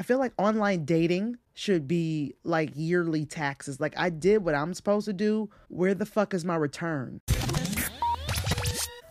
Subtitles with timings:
[0.00, 3.80] I feel like online dating should be like yearly taxes.
[3.80, 5.50] Like I did what I'm supposed to do.
[5.66, 7.20] Where the fuck is my return?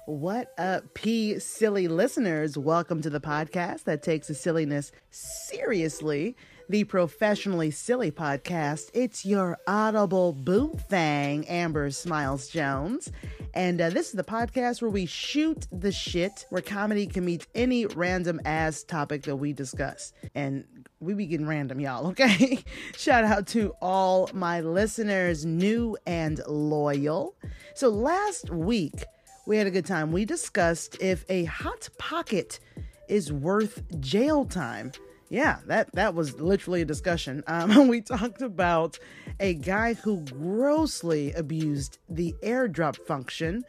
[0.05, 2.57] What up, P silly listeners?
[2.57, 6.37] Welcome to the podcast that takes the silliness seriously.
[6.69, 8.89] The professionally silly podcast.
[8.93, 13.09] It's your audible boo thing, Amber Smiles Jones.
[13.53, 17.47] And uh, this is the podcast where we shoot the shit, where comedy can meet
[17.55, 20.11] any random ass topic that we discuss.
[20.35, 20.65] And
[20.99, 22.63] we be getting random, y'all, okay?
[22.95, 27.35] Shout out to all my listeners, new and loyal.
[27.75, 29.05] So last week,
[29.45, 30.11] we had a good time.
[30.11, 32.59] We discussed if a hot pocket
[33.07, 34.91] is worth jail time.
[35.29, 37.43] Yeah, that that was literally a discussion.
[37.47, 38.97] Um, we talked about
[39.39, 43.63] a guy who grossly abused the airdrop function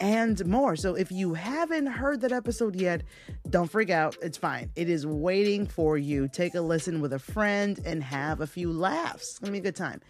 [0.00, 0.74] and more.
[0.76, 3.02] So if you haven't heard that episode yet,
[3.48, 4.16] don't freak out.
[4.22, 4.70] It's fine.
[4.74, 6.28] It is waiting for you.
[6.28, 9.30] Take a listen with a friend and have a few laughs.
[9.30, 10.00] It's gonna be a good time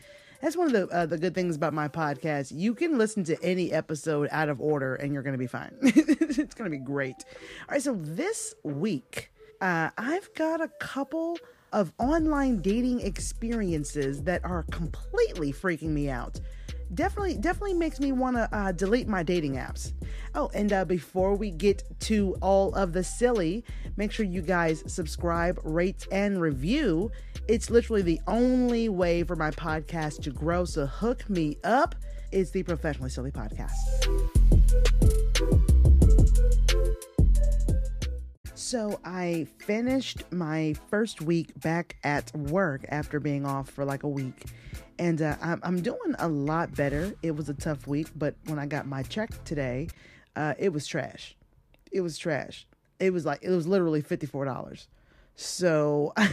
[0.43, 2.53] that's one of the uh, the good things about my podcast.
[2.53, 5.73] You can listen to any episode out of order, and you're to be fine.
[5.83, 7.15] it's to be great.
[7.69, 9.32] All right, so this week,
[9.63, 11.39] uh, I've got a couple
[11.73, 16.39] of online dating experiences that are completely freaking me out.
[16.93, 19.95] Definitely definitely makes me want to uh, delete my dating apps.
[20.35, 23.65] Oh and uh, before we get to all of the silly
[23.97, 27.11] make sure you guys subscribe rate and review.
[27.49, 31.95] It's literally the only way for my podcast to grow so hook me up.
[32.31, 33.79] It's the professionally silly podcast
[38.73, 44.09] so I finished my first week back at work after being off for like a
[44.09, 44.47] week
[44.99, 47.13] and uh, I'm, doing a lot better.
[47.23, 49.89] It was a tough week, but when I got my check today,
[50.37, 51.37] uh, it was trash.
[51.91, 52.67] It was trash.
[52.99, 54.87] It was like, it was literally $54.
[55.35, 56.15] So,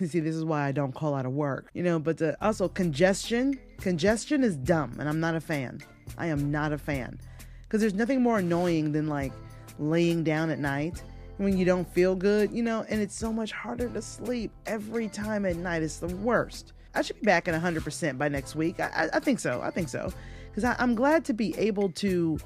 [0.00, 2.00] see, this is why I don't call out of work, you know.
[2.00, 5.80] But uh, also, congestion, congestion is dumb, and I'm not a fan.
[6.18, 7.20] I am not a fan
[7.62, 9.32] because there's nothing more annoying than like
[9.78, 11.04] laying down at night
[11.38, 12.84] when you don't feel good, you know.
[12.88, 15.82] And it's so much harder to sleep every time at night.
[15.82, 16.72] It's the worst.
[16.94, 18.80] I should be back at 100% by next week.
[18.80, 19.60] I, I, think so.
[19.62, 20.10] I think so.
[20.48, 22.38] Because I'm glad to be able to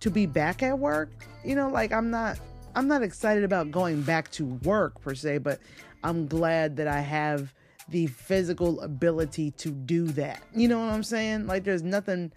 [0.00, 1.10] to be back at work.
[1.44, 2.38] You know, like I'm not
[2.74, 5.60] I'm not excited about going back to work per se, but
[6.02, 7.52] I'm glad that I have
[7.88, 10.42] the physical ability to do that.
[10.54, 11.46] You know what I'm saying?
[11.46, 12.32] Like there's nothing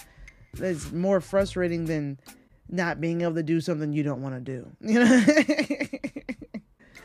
[0.53, 2.19] that's more frustrating than
[2.71, 4.71] not being able to do something you don't want to do.
[4.81, 5.25] You know?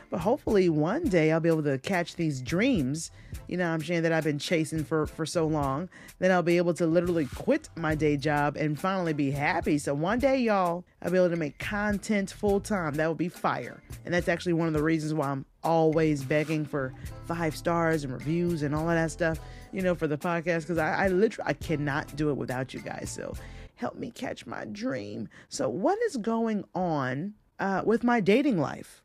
[0.09, 3.11] But hopefully one day I'll be able to catch these dreams,
[3.47, 5.89] you know I'm saying, that I've been chasing for, for so long.
[6.19, 9.77] Then I'll be able to literally quit my day job and finally be happy.
[9.77, 12.93] So one day, y'all, I'll be able to make content full time.
[12.93, 13.83] That would be fire.
[14.05, 16.93] And that's actually one of the reasons why I'm always begging for
[17.25, 19.39] five stars and reviews and all of that stuff,
[19.73, 20.61] you know, for the podcast.
[20.61, 23.11] Because I, I literally I cannot do it without you guys.
[23.13, 23.35] So
[23.77, 25.29] help me catch my dream.
[25.47, 29.01] So what is going on uh, with my dating life?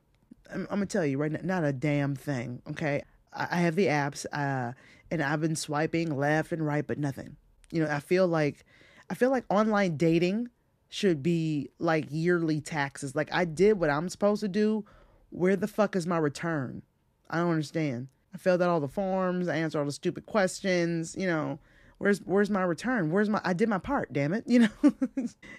[0.52, 2.62] I'm, I'm, gonna tell you right now, not a damn thing.
[2.70, 3.02] Okay,
[3.32, 4.72] I, I have the apps, uh,
[5.10, 7.36] and I've been swiping left and right, but nothing.
[7.70, 8.64] You know, I feel like,
[9.08, 10.48] I feel like online dating
[10.88, 13.14] should be like yearly taxes.
[13.14, 14.84] Like I did what I'm supposed to do.
[15.30, 16.82] Where the fuck is my return?
[17.30, 18.08] I don't understand.
[18.34, 21.58] I filled out all the forms, I answered all the stupid questions, you know.
[22.02, 23.12] Where's where's my return?
[23.12, 24.92] Where's my I did my part, damn it, you know.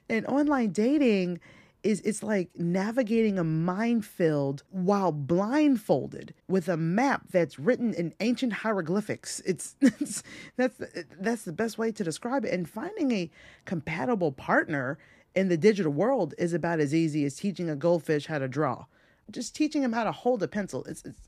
[0.09, 1.39] and online dating
[1.83, 8.51] is it's like navigating a minefield while blindfolded with a map that's written in ancient
[8.51, 9.39] hieroglyphics.
[9.45, 10.21] It's, it's
[10.57, 10.81] that's
[11.17, 12.53] that's the best way to describe it.
[12.53, 13.31] And finding a
[13.63, 14.97] compatible partner
[15.35, 18.83] in the digital world is about as easy as teaching a goldfish how to draw.
[19.31, 20.83] Just teaching him how to hold a pencil.
[20.83, 21.21] It's it's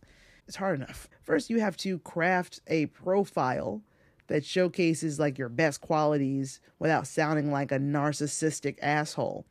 [0.46, 1.08] it's hard enough.
[1.24, 3.82] First, you have to craft a profile
[4.28, 9.46] that showcases like your best qualities without sounding like a narcissistic asshole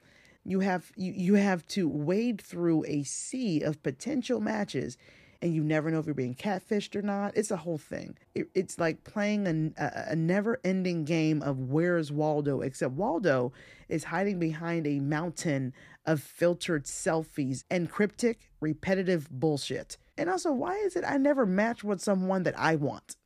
[0.44, 4.98] you have you, you have to wade through a sea of potential matches
[5.42, 7.36] and you never know if you're being catfished or not.
[7.36, 8.16] It's a whole thing.
[8.34, 13.52] It, it's like playing a, a never ending game of where's Waldo, except Waldo
[13.90, 15.74] is hiding behind a mountain
[16.06, 19.98] of filtered selfies and cryptic, repetitive bullshit.
[20.16, 23.16] And also, why is it I never match with someone that I want?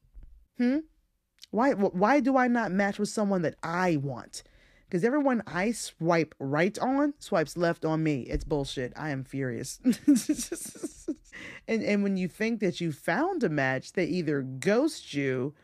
[0.56, 0.78] Hmm?
[1.50, 4.43] Why, why do I not match with someone that I want?
[4.89, 8.23] Because everyone I swipe right on swipes left on me.
[8.23, 8.93] It's bullshit.
[8.97, 9.81] I am furious.
[11.69, 15.55] and and when you think that you found a match, they either ghost you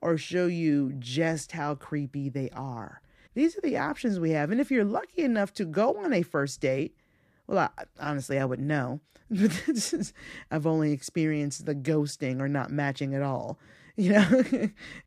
[0.00, 3.02] or show you just how creepy they are.
[3.34, 4.50] These are the options we have.
[4.50, 6.96] And if you're lucky enough to go on a first date,
[7.46, 9.00] Well, I, honestly, I would know.
[10.50, 13.58] I've only experienced the ghosting or not matching at all.
[13.96, 14.42] You know,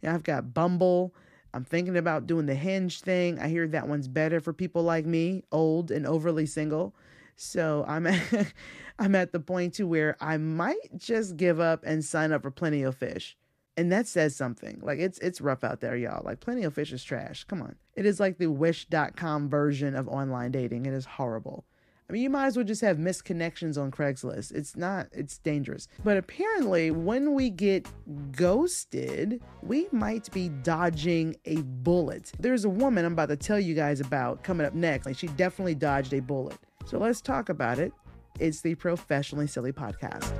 [0.03, 1.13] I've got Bumble.
[1.53, 3.39] I'm thinking about doing the Hinge thing.
[3.39, 6.95] I hear that one's better for people like me, old and overly single.
[7.35, 8.53] So I'm at,
[8.99, 12.51] I'm at the point to where I might just give up and sign up for
[12.51, 13.37] Plenty of Fish.
[13.75, 14.79] And that says something.
[14.83, 16.23] Like it's it's rough out there, y'all.
[16.23, 17.43] Like Plenty of Fish is trash.
[17.45, 17.75] Come on.
[17.95, 20.85] It is like the wish.com version of online dating.
[20.85, 21.65] It is horrible.
[22.09, 24.51] I mean, you might as well just have missed connections on Craigslist.
[24.51, 25.87] It's not, it's dangerous.
[26.03, 27.87] But apparently, when we get
[28.31, 32.33] ghosted, we might be dodging a bullet.
[32.39, 35.05] There's a woman I'm about to tell you guys about coming up next.
[35.05, 36.57] Like, she definitely dodged a bullet.
[36.85, 37.93] So let's talk about it.
[38.39, 40.33] It's the Professionally Silly Podcast.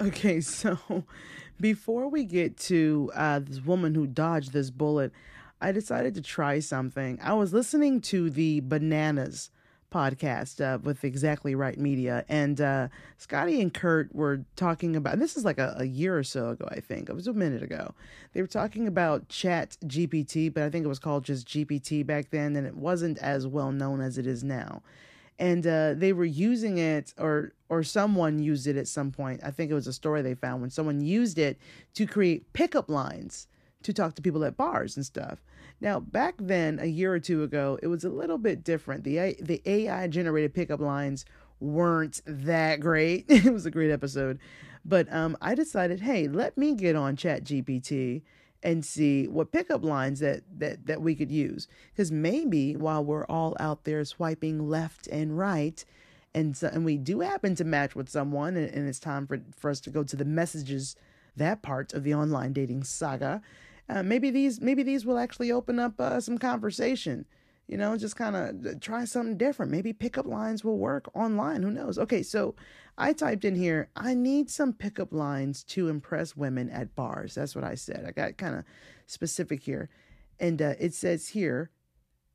[0.00, 0.78] Okay, so
[1.60, 5.12] before we get to uh, this woman who dodged this bullet,
[5.60, 7.18] I decided to try something.
[7.22, 9.50] I was listening to the Bananas
[9.92, 15.18] podcast uh, with Exactly Right Media, and uh, Scotty and Kurt were talking about.
[15.18, 17.08] This is like a, a, year or so ago, I think.
[17.08, 17.94] It was a minute ago.
[18.32, 22.30] They were talking about Chat GPT, but I think it was called just GPT back
[22.30, 24.82] then, and it wasn't as well known as it is now
[25.40, 29.40] and uh, they were using it or or someone used it at some point.
[29.42, 31.58] I think it was a story they found when someone used it
[31.94, 33.48] to create pickup lines
[33.82, 35.42] to talk to people at bars and stuff.
[35.80, 39.02] Now back then a year or two ago it was a little bit different.
[39.02, 41.24] The the ai generated pickup lines
[41.58, 43.24] weren't that great.
[43.28, 44.38] It was a great episode.
[44.84, 48.22] But um, i decided hey let me get on chat gpt
[48.62, 51.68] and see what pickup lines that that that we could use.
[51.92, 55.84] Because maybe while we're all out there swiping left and right
[56.34, 59.40] and so, and we do happen to match with someone and, and, it's time for
[59.56, 60.96] for us to go to the messages
[61.36, 63.42] that part of the online dating saga
[63.88, 67.24] uh, maybe these maybe these will actually open up uh, some conversation
[67.70, 69.70] you know, just kind of try something different.
[69.70, 71.62] Maybe pickup lines will work online.
[71.62, 72.00] Who knows?
[72.00, 72.56] Okay, so
[72.98, 77.36] I typed in here, I need some pickup lines to impress women at bars.
[77.36, 78.04] That's what I said.
[78.08, 78.64] I got kind of
[79.06, 79.88] specific here.
[80.40, 81.70] And uh, it says here,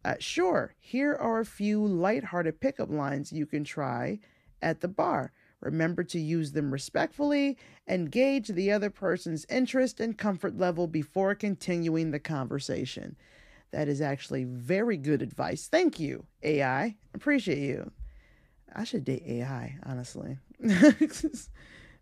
[0.06, 4.20] uh, sure, here are a few lighthearted pickup lines you can try
[4.62, 5.34] at the bar.
[5.60, 11.36] Remember to use them respectfully and gauge the other person's interest and comfort level before
[11.36, 13.18] continuing the conversation.
[13.76, 15.68] That is actually very good advice.
[15.68, 16.96] Thank you, AI.
[17.14, 17.92] Appreciate you.
[18.74, 20.38] I should date AI, honestly.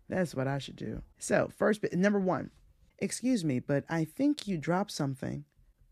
[0.08, 1.02] That's what I should do.
[1.18, 2.52] So, first bit, number one.
[3.00, 5.46] Excuse me, but I think you dropped something.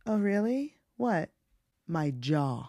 [0.07, 0.77] Oh, really?
[0.99, 1.31] What?
[1.89, 2.69] My jaw.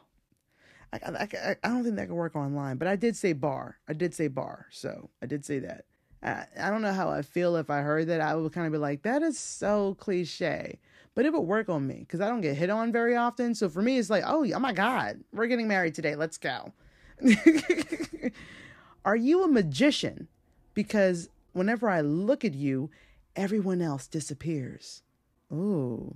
[0.91, 3.77] I, I, I don't think that could work online, but I did say bar.
[3.87, 5.85] I did say bar, so I did say that.
[6.23, 8.21] I, I don't know how I feel if I heard that.
[8.21, 10.79] I would kind of be like, that is so cliche
[11.15, 13.53] but it would work on me because I don't get hit on very often.
[13.55, 16.15] So for me, it's like, oh, oh my God, we're getting married today.
[16.15, 16.73] Let's go.
[19.05, 20.27] Are you a magician?
[20.73, 22.89] Because whenever I look at you,
[23.35, 25.03] everyone else disappears.
[25.51, 26.15] Ooh,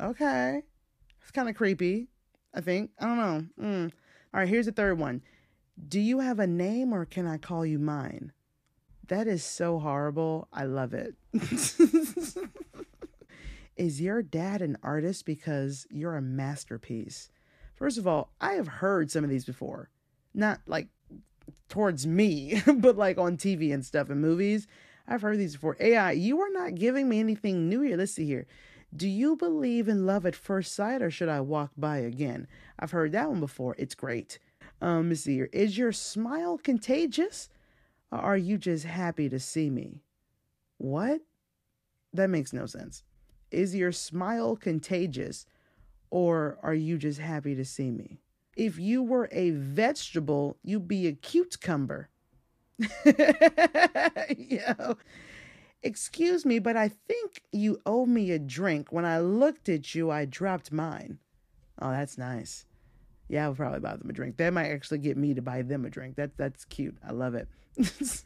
[0.00, 0.62] okay.
[1.22, 2.08] It's kind of creepy,
[2.54, 2.90] I think.
[3.00, 3.44] I don't know.
[3.60, 3.92] Mm.
[4.32, 5.22] All right, here's the third one.
[5.88, 8.32] Do you have a name or can I call you mine?
[9.08, 10.48] That is so horrible.
[10.52, 11.14] I love it.
[13.78, 17.30] Is your dad an artist because you're a masterpiece?
[17.74, 19.88] First of all, I have heard some of these before.
[20.34, 20.88] Not like
[21.68, 24.66] towards me, but like on TV and stuff and movies.
[25.06, 25.76] I've heard these before.
[25.78, 27.96] AI, you are not giving me anything new here.
[27.96, 28.48] Let's see here.
[28.94, 32.48] Do you believe in love at first sight or should I walk by again?
[32.80, 33.76] I've heard that one before.
[33.78, 34.40] It's great.
[34.82, 35.50] Um, let's see here.
[35.52, 37.48] Is your smile contagious
[38.10, 40.02] or are you just happy to see me?
[40.78, 41.20] What?
[42.12, 43.04] That makes no sense.
[43.50, 45.46] Is your smile contagious
[46.10, 48.20] or are you just happy to see me?
[48.56, 52.08] If you were a vegetable, you'd be a cucumber.
[54.36, 54.94] yeah.
[55.82, 58.90] Excuse me, but I think you owe me a drink.
[58.90, 61.18] When I looked at you, I dropped mine.
[61.80, 62.64] Oh, that's nice.
[63.28, 64.38] Yeah, I'll probably buy them a drink.
[64.38, 66.16] That might actually get me to buy them a drink.
[66.16, 66.96] That that's cute.
[67.06, 67.48] I love it.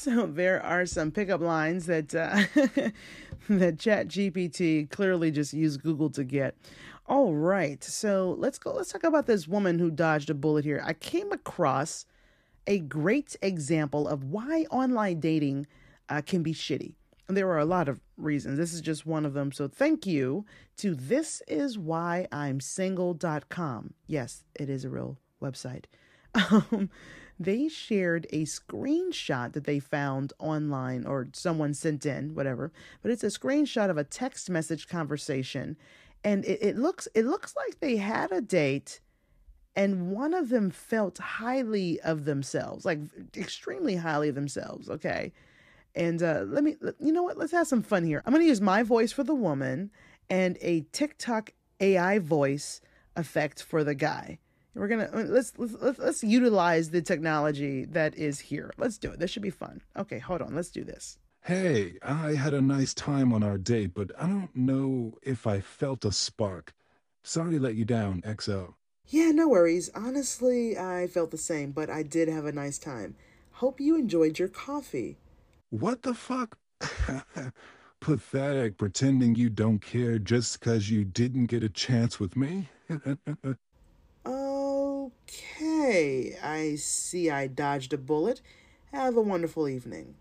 [0.00, 2.44] So there are some pickup lines that uh,
[3.50, 6.56] that Chat GPT clearly just used Google to get.
[7.04, 8.72] All right, so let's go.
[8.72, 10.82] Let's talk about this woman who dodged a bullet here.
[10.82, 12.06] I came across
[12.66, 15.66] a great example of why online dating
[16.08, 16.94] uh, can be shitty.
[17.28, 18.56] And There are a lot of reasons.
[18.56, 19.52] This is just one of them.
[19.52, 20.46] So thank you
[20.78, 23.92] to this is why I'm single.com.
[24.06, 25.84] Yes, it is a real website.
[26.50, 26.88] Um,
[27.40, 32.70] they shared a screenshot that they found online or someone sent in, whatever.
[33.00, 35.78] But it's a screenshot of a text message conversation,
[36.22, 39.00] and it, it looks it looks like they had a date,
[39.74, 42.98] and one of them felt highly of themselves, like
[43.34, 44.90] extremely highly of themselves.
[44.90, 45.32] Okay,
[45.94, 47.38] and uh, let me, you know what?
[47.38, 48.22] Let's have some fun here.
[48.26, 49.90] I'm going to use my voice for the woman
[50.28, 52.82] and a TikTok AI voice
[53.16, 54.38] effect for the guy.
[54.74, 58.72] We're gonna uh, let's let's let's utilize the technology that is here.
[58.78, 59.18] Let's do it.
[59.18, 59.82] This should be fun.
[59.96, 60.54] Okay, hold on.
[60.54, 61.18] Let's do this.
[61.42, 65.60] Hey, I had a nice time on our date, but I don't know if I
[65.60, 66.74] felt a spark.
[67.22, 68.74] Sorry to let you down, XO.
[69.06, 69.90] Yeah, no worries.
[69.94, 73.16] Honestly, I felt the same, but I did have a nice time.
[73.52, 75.18] Hope you enjoyed your coffee.
[75.70, 76.58] What the fuck?
[78.00, 82.68] Pathetic pretending you don't care just because you didn't get a chance with me?
[85.30, 88.40] okay, I see I dodged a bullet.
[88.92, 90.14] Have a wonderful evening.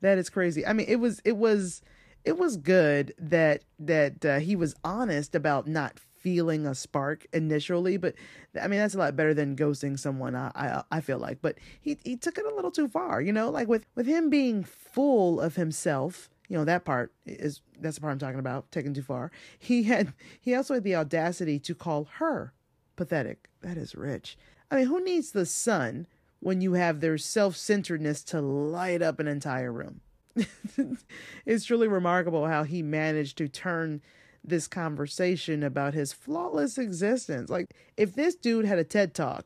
[0.00, 0.66] That is crazy.
[0.66, 1.82] I mean, it was it was
[2.24, 7.96] it was good that that uh, he was honest about not feeling a spark initially,
[7.96, 8.14] but
[8.60, 10.34] I mean that's a lot better than ghosting someone.
[10.34, 13.20] I I, I feel like, but he he took it a little too far.
[13.20, 16.28] You know, like with with him being full of himself.
[16.48, 18.70] You know that part is that's the part I'm talking about.
[18.70, 19.30] Taken too far.
[19.58, 22.52] He had he also had the audacity to call her
[22.96, 23.48] pathetic.
[23.62, 24.36] That is rich.
[24.70, 26.06] I mean, who needs the sun
[26.40, 30.00] when you have their self centeredness to light up an entire room?
[31.46, 34.02] it's truly remarkable how he managed to turn
[34.44, 37.50] this conversation about his flawless existence.
[37.50, 39.44] Like, if this dude had a TED talk,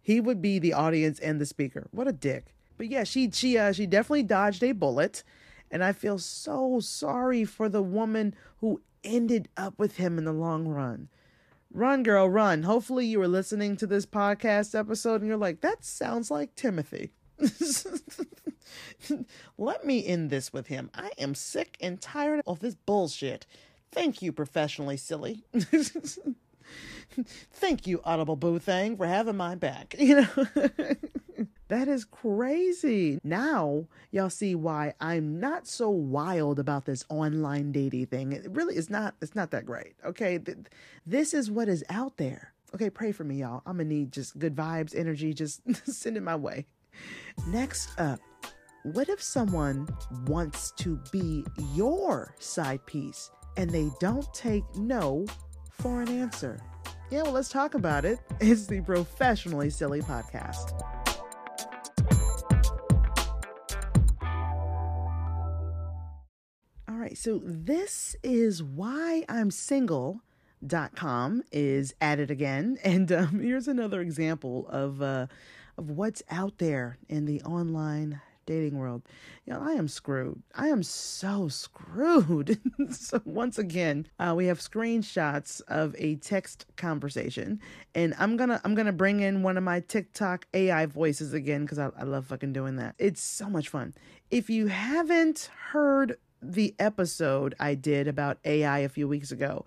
[0.00, 1.88] he would be the audience and the speaker.
[1.90, 2.54] What a dick.
[2.76, 5.22] But yeah, she she uh she definitely dodged a bullet,
[5.70, 10.32] and I feel so sorry for the woman who ended up with him in the
[10.32, 11.08] long run.
[11.74, 12.64] Run, girl, run.
[12.64, 17.12] Hopefully, you were listening to this podcast episode and you're like, that sounds like Timothy.
[19.58, 20.90] Let me end this with him.
[20.94, 23.46] I am sick and tired of this bullshit.
[23.90, 25.44] Thank you, professionally silly.
[27.52, 29.94] Thank you, Audible Boo Thing, for having my back.
[30.02, 30.46] You know,
[31.72, 33.18] that is crazy.
[33.24, 38.32] Now, y'all see why I'm not so wild about this online dating thing.
[38.32, 39.94] It really is not, it's not that great.
[40.04, 40.38] Okay.
[41.06, 42.52] This is what is out there.
[42.74, 42.90] Okay.
[42.90, 43.62] Pray for me, y'all.
[43.66, 45.34] I'm going to need just good vibes, energy.
[45.34, 46.66] Just send it my way.
[47.46, 48.20] Next up,
[48.82, 49.88] what if someone
[50.26, 53.30] wants to be your side piece?
[53.56, 55.26] and they don't take no
[55.70, 56.60] for an answer.
[57.10, 58.18] Yeah, well, let's talk about it.
[58.40, 61.01] It's the Professionally Silly Podcast.
[67.02, 72.78] Right, so this is why I'm single.com is at it again.
[72.84, 75.26] And um, here's another example of, uh,
[75.76, 79.02] of what's out there in the online dating world.
[79.46, 80.42] You know, I am screwed.
[80.54, 82.60] I am so screwed.
[82.90, 87.60] so once again, uh, we have screenshots of a text conversation,
[87.94, 91.78] and I'm gonna I'm gonna bring in one of my TikTok AI voices again because
[91.78, 92.96] I, I love fucking doing that.
[92.98, 93.94] It's so much fun.
[94.30, 99.64] If you haven't heard the episode I did about AI a few weeks ago,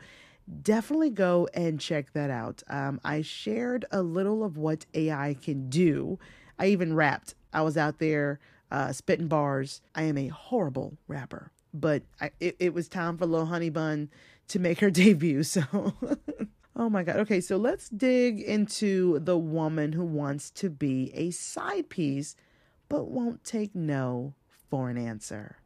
[0.62, 2.62] definitely go and check that out.
[2.70, 6.20] Um, I shared a little of what AI can do.
[6.60, 7.36] I even rapped.
[7.53, 8.39] I was out there
[8.72, 9.82] uh, spitting bars.
[9.94, 14.10] I am a horrible rapper, but I, it, it was time for Lil Honey Bun
[14.50, 15.44] to make her debut.
[15.44, 15.63] So,
[16.75, 17.17] oh my God.
[17.17, 22.36] Okay, so let's dig into the woman who wants to be a side piece,
[22.89, 24.34] but won't take no
[24.70, 25.58] for an answer.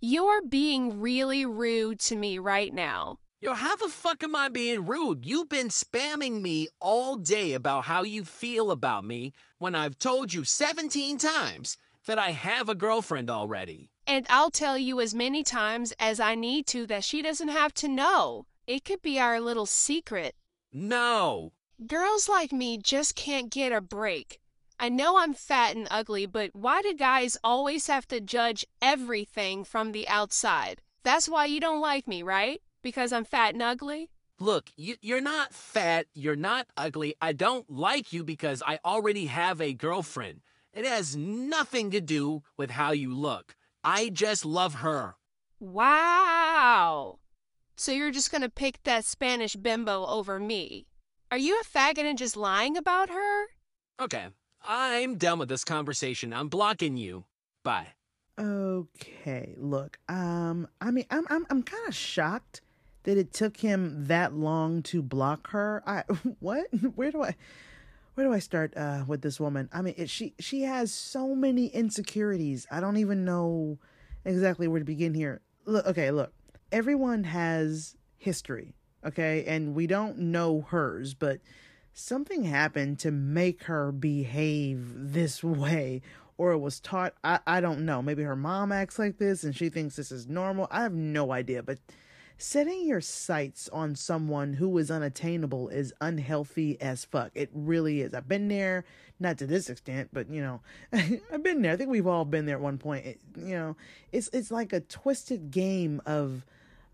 [0.00, 3.18] You're being really rude to me right now.
[3.40, 5.24] Yo, how the fuck am I being rude?
[5.24, 10.34] You've been spamming me all day about how you feel about me when I've told
[10.34, 13.88] you 17 times that I have a girlfriend already.
[14.06, 17.72] And I'll tell you as many times as I need to that she doesn't have
[17.74, 18.44] to know.
[18.66, 20.34] It could be our little secret.
[20.72, 21.52] No.
[21.86, 24.40] Girls like me just can't get a break.
[24.78, 29.64] I know I'm fat and ugly, but why do guys always have to judge everything
[29.64, 30.82] from the outside?
[31.02, 32.60] That's why you don't like me, right?
[32.82, 34.10] Because I'm fat and ugly?
[34.38, 37.14] Look, you, are not fat, you're not ugly.
[37.22, 40.40] I don't like you because I already have a girlfriend.
[40.74, 43.56] It has nothing to do with how you look.
[43.82, 45.14] I just love her.
[45.58, 47.18] Wow.
[47.76, 50.86] So you're just gonna pick that Spanish bimbo over me?
[51.30, 53.46] Are you a faggot and just lying about her?
[53.98, 54.26] Okay,
[54.66, 56.32] I'm done with this conversation.
[56.32, 57.24] I'm blocking you.
[57.62, 57.88] Bye.
[58.38, 62.60] Okay, look, um, I mean, I'm I'm I'm kind of shocked
[63.04, 65.82] that it took him that long to block her.
[65.86, 66.02] I
[66.40, 66.66] what?
[66.94, 67.34] Where do I?
[68.16, 69.68] where do I start uh, with this woman?
[69.72, 72.66] I mean, it, she she has so many insecurities.
[72.70, 73.78] I don't even know
[74.24, 75.42] exactly where to begin here.
[75.66, 76.32] Look, okay, look.
[76.72, 81.40] Everyone has history, okay, and we don't know hers, but
[81.98, 86.02] something happened to make her behave this way
[86.38, 88.02] or it was taught I, I don't know.
[88.02, 90.68] Maybe her mom acts like this and she thinks this is normal.
[90.70, 91.78] I have no idea but
[92.36, 97.30] setting your sights on someone who is unattainable is unhealthy as fuck.
[97.34, 98.12] It really is.
[98.12, 98.84] I've been there
[99.18, 100.60] not to this extent but you know
[100.92, 101.72] i've been there.
[101.72, 103.06] I think we've all been there at one point.
[103.06, 103.76] It, you know
[104.12, 106.44] it's it's like a twisted game of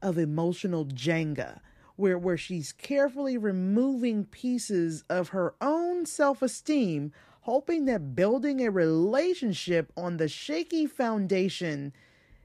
[0.01, 1.59] of emotional jenga
[1.97, 9.93] where where she's carefully removing pieces of her own self-esteem hoping that building a relationship
[9.97, 11.93] on the shaky foundation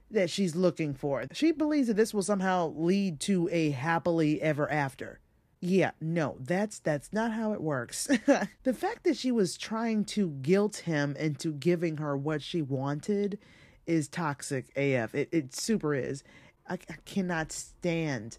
[0.09, 1.25] that she's looking for.
[1.33, 5.19] She believes that this will somehow lead to a happily ever after.
[5.59, 8.05] Yeah, no, that's that's not how it works.
[8.63, 13.39] the fact that she was trying to guilt him into giving her what she wanted
[13.87, 15.15] is toxic AF.
[15.15, 16.23] It it super is.
[16.69, 18.37] I, I cannot stand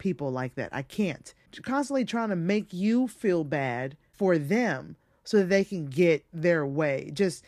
[0.00, 0.70] people like that.
[0.72, 1.32] I can't.
[1.62, 6.66] Constantly trying to make you feel bad for them so that they can get their
[6.66, 7.12] way.
[7.14, 7.44] Just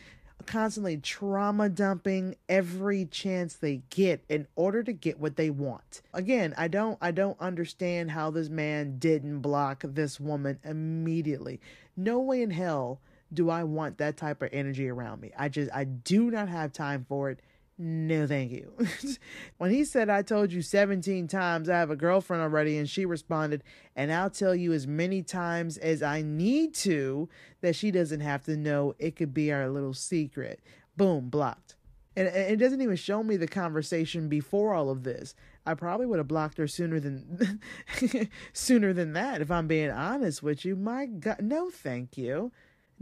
[0.46, 6.02] constantly trauma dumping every chance they get in order to get what they want.
[6.12, 11.60] Again, I don't I don't understand how this man didn't block this woman immediately.
[11.96, 13.00] No way in hell
[13.32, 15.32] do I want that type of energy around me.
[15.38, 17.40] I just I do not have time for it.
[17.78, 18.72] No, thank you.
[19.58, 23.06] when he said, I told you 17 times I have a girlfriend already, and she
[23.06, 23.62] responded,
[23.96, 27.28] and I'll tell you as many times as I need to
[27.60, 28.94] that she doesn't have to know.
[28.98, 30.60] It could be our little secret.
[30.96, 31.76] Boom, blocked.
[32.14, 35.34] And it doesn't even show me the conversation before all of this.
[35.64, 37.60] I probably would have blocked her sooner than
[38.52, 40.76] sooner than that if I'm being honest with you.
[40.76, 42.52] My god, no thank you.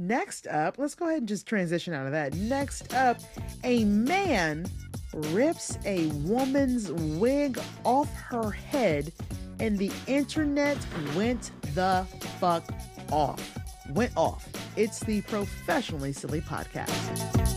[0.01, 2.33] Next up, let's go ahead and just transition out of that.
[2.33, 3.19] Next up,
[3.65, 4.65] a man
[5.13, 9.13] rips a woman's wig off her head,
[9.59, 10.79] and the internet
[11.15, 12.07] went the
[12.39, 12.65] fuck
[13.13, 13.59] off.
[13.91, 14.49] Went off.
[14.75, 17.50] It's the Professionally Silly Podcast.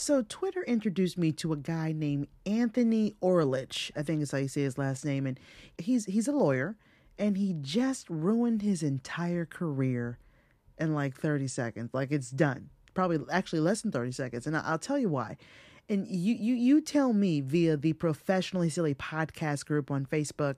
[0.00, 3.90] So Twitter introduced me to a guy named Anthony Orlich.
[3.94, 5.38] I think is how you say his last name, and
[5.76, 6.76] he's he's a lawyer,
[7.18, 10.18] and he just ruined his entire career
[10.78, 11.90] in like 30 seconds.
[11.92, 12.70] Like it's done.
[12.94, 15.36] Probably actually less than 30 seconds, and I'll tell you why.
[15.90, 20.56] And you you you tell me via the Professionally Silly podcast group on Facebook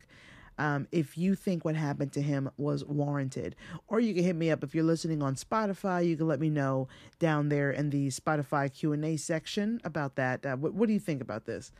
[0.62, 3.56] um, if you think what happened to him was warranted.
[3.88, 6.06] Or you can hit me up if you're listening on Spotify.
[6.06, 6.86] You can let me know
[7.18, 10.46] down there in the Spotify Q and A section about that.
[10.46, 11.72] Uh, what, what do you think about this?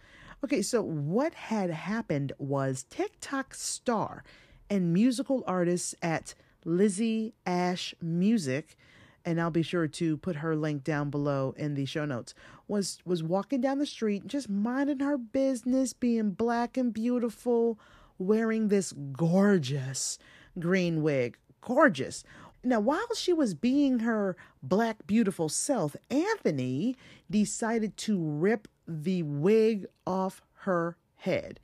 [0.45, 4.25] Okay, so what had happened was TikTok star
[4.69, 8.77] and musical artist at Lizzy Ash Music
[9.25, 12.35] and I'll be sure to put her link down below in the show notes,
[12.67, 17.79] was was walking down the street just minding her business, being black and beautiful,
[18.23, 20.19] wearing this gorgeous
[20.59, 21.37] green wig.
[21.61, 22.25] Gorgeous.
[22.65, 26.97] Now, while she was being her black, beautiful self, Anthony
[27.29, 31.59] decided to rip the wig off her head.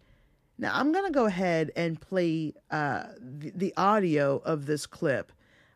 [0.59, 5.31] Now, I'm going to go ahead and play uh, the, the, audio of this clip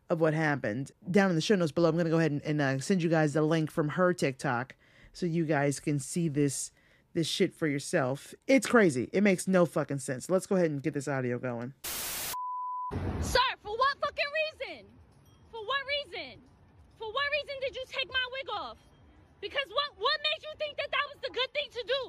[0.09, 1.87] of what happened down in the show notes below.
[1.87, 4.13] I'm going to go ahead and, and uh, send you guys the link from her
[4.13, 4.75] TikTok
[5.13, 6.71] so you guys can see this
[7.13, 8.33] this shit for yourself.
[8.47, 9.09] It's crazy.
[9.13, 10.29] It makes no fucking sense.
[10.29, 11.73] Let's go ahead and get this audio going.
[13.21, 14.85] Sir, for what fucking reason?
[15.51, 16.41] For what reason?
[16.99, 18.77] For what reason did you take my wig off?
[19.41, 22.01] Because what what made you think that that was the good thing to do?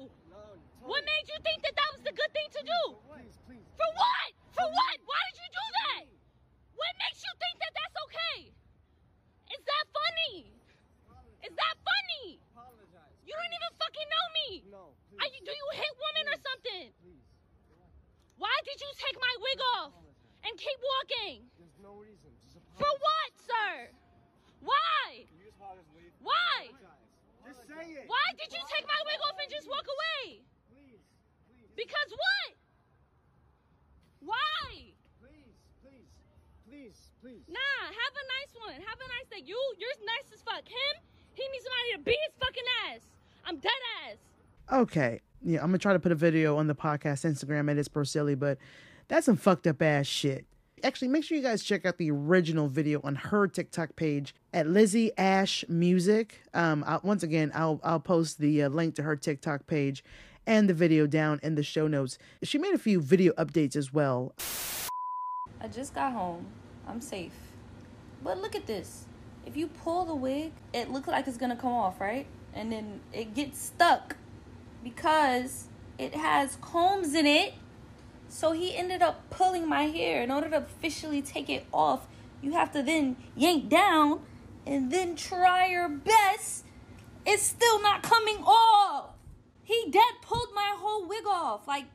[0.85, 2.83] What made you think that that was the good thing to do?
[3.49, 4.31] For what?
[4.53, 4.97] For what?
[5.09, 6.05] Why did you do that?
[6.77, 8.37] What makes you think that that's okay?
[9.51, 10.53] Is that funny?
[11.43, 12.38] Is that funny?
[13.35, 14.49] You don't even fucking know me.
[14.70, 14.85] No.
[15.11, 15.35] Please.
[15.35, 16.31] You, do you hit women please.
[16.31, 16.87] or something?
[17.03, 17.27] Please.
[18.38, 19.94] Why did you take my wig off
[20.47, 21.51] and keep walking?
[21.59, 22.31] There's no reason.
[22.79, 23.90] For what, sir?
[24.62, 25.27] Why?
[26.23, 26.70] Why?
[27.42, 28.07] Just say it.
[28.07, 30.47] Why did you take my wig off and just walk away?
[30.70, 31.03] Please.
[31.51, 31.70] Please.
[31.75, 32.51] Because what?
[34.25, 34.94] Why?
[35.20, 36.11] Please, please,
[36.64, 37.44] please, please.
[37.51, 38.79] Nah, have a nice one.
[38.79, 39.42] Have a nice day.
[39.44, 40.64] You, you're nice as fuck.
[40.64, 40.94] Him,
[41.35, 43.13] he needs somebody to beat his fucking ass.
[43.46, 43.72] I'm dead
[44.09, 44.16] ass.
[44.72, 45.20] Okay.
[45.42, 48.04] Yeah, I'm gonna try to put a video on the podcast Instagram at it's pro
[48.04, 48.57] silly, but
[49.09, 50.46] that's some fucked up ass shit.
[50.83, 54.66] Actually, make sure you guys check out the original video on her TikTok page at
[54.66, 56.42] Lizzy Ash Music.
[56.54, 60.02] Um, I'll, once again, I'll I'll post the uh, link to her TikTok page
[60.46, 62.18] and the video down in the show notes.
[62.42, 64.35] She made a few video updates as well.
[65.61, 66.46] I just got home.
[66.88, 67.33] I'm safe.
[68.22, 69.04] But look at this.
[69.46, 72.26] If you pull the wig, it looks like it's gonna come off, right?
[72.55, 74.17] And then it gets stuck
[74.83, 77.55] because it has combs in it.
[78.29, 80.23] So he ended up pulling my hair.
[80.23, 82.07] In order to officially take it off,
[82.43, 84.21] you have to then yank down
[84.67, 86.64] and then try your best.
[87.27, 89.11] It's still not coming off.
[89.62, 91.67] He dead pulled my whole wig off.
[91.67, 91.87] Like,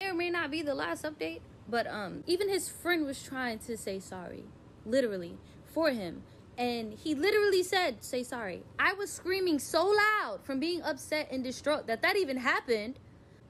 [0.00, 3.76] it may not be the last update, but um, even his friend was trying to
[3.76, 4.44] say sorry,
[4.86, 5.36] literally,
[5.66, 6.22] for him.
[6.58, 8.64] And he literally said, say sorry.
[8.78, 12.98] I was screaming so loud from being upset and distraught that that even happened.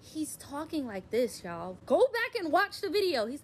[0.01, 1.79] He's talking like this, y'all.
[1.87, 3.27] Go back and watch the video.
[3.27, 3.43] He's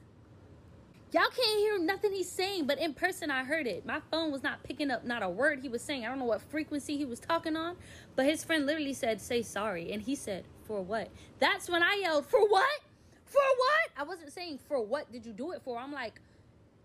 [1.15, 3.87] Y'all can't hear nothing he's saying, but in person I heard it.
[3.87, 6.05] My phone was not picking up not a word he was saying.
[6.05, 7.77] I don't know what frequency he was talking on,
[8.17, 12.01] but his friend literally said, "Say sorry," and he said, "For what?" That's when I
[12.03, 12.81] yelled, "For what?
[13.27, 16.21] For what?" I wasn't saying, "For what did you do it for?" I'm like,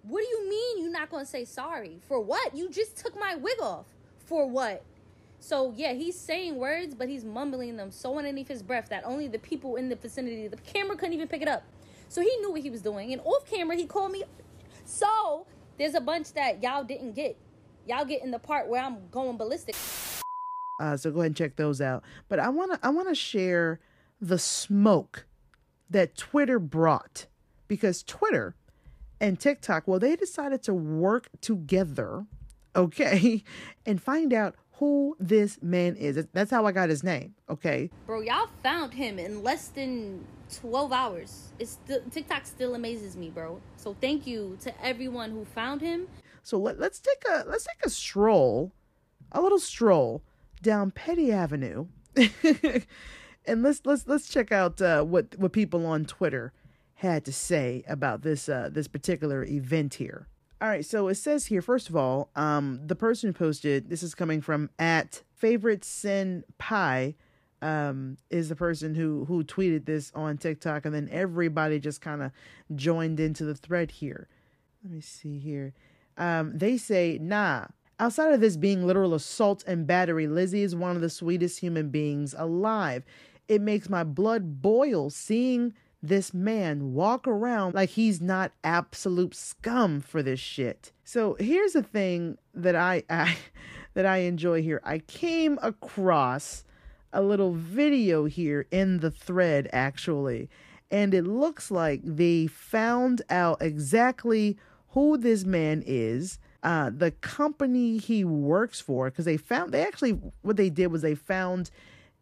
[0.04, 2.00] "What do you mean you're not going to say sorry?
[2.08, 2.56] For what?
[2.56, 3.86] You just took my wig off.
[4.26, 4.84] For what?"
[5.40, 9.28] So yeah, he's saying words, but he's mumbling them so underneath his breath that only
[9.28, 11.64] the people in the vicinity, the camera couldn't even pick it up.
[12.10, 13.14] So he knew what he was doing.
[13.14, 14.24] And off camera, he called me.
[14.86, 15.46] So
[15.78, 17.38] there's a bunch that y'all didn't get.
[17.88, 19.76] Y'all get in the part where I'm going ballistic.
[20.80, 22.04] Uh, so go ahead and check those out.
[22.28, 23.80] But I wanna I wanna share
[24.22, 25.26] the smoke
[25.90, 27.28] that Twitter brought
[27.68, 28.56] because Twitter
[29.20, 32.26] and TikTok, well, they decided to work together,
[32.76, 33.44] okay,
[33.86, 36.26] and find out who this man is.
[36.34, 37.90] That's how I got his name, okay?
[38.06, 40.26] Bro, y'all found him in less than
[40.62, 41.50] 12 hours.
[41.60, 43.60] It's still, TikTok still amazes me, bro.
[43.76, 46.08] So thank you to everyone who found him.
[46.44, 48.72] So let, let's take a let's take a stroll,
[49.32, 50.24] a little stroll
[50.62, 56.54] down Petty Avenue, and let's let's let's check out uh, what what people on Twitter
[57.00, 60.28] had to say about this uh, this particular event here.
[60.62, 64.14] All right, so it says here first of all, um, the person posted this is
[64.14, 67.16] coming from at favorite sin pie
[67.62, 72.22] um, is the person who who tweeted this on TikTok, and then everybody just kind
[72.22, 72.32] of
[72.76, 74.28] joined into the thread here.
[74.84, 75.74] Let me see here.
[76.18, 77.68] Um, they say, nah.
[78.02, 81.90] Outside of this being literal assault and battery, Lizzy is one of the sweetest human
[81.90, 83.04] beings alive.
[83.50, 90.00] It makes my blood boil seeing this man walk around like he's not absolute scum
[90.00, 90.92] for this shit.
[91.04, 93.36] So here's the thing that I, I
[93.94, 94.82] that I enjoy here.
[94.84, 96.64] I came across
[97.12, 100.50] a little video here in the thread actually,
[100.92, 104.58] and it looks like they found out exactly
[104.90, 106.40] who this man is.
[106.62, 111.02] Uh, the company he works for, because they found they actually what they did was
[111.02, 111.72] they found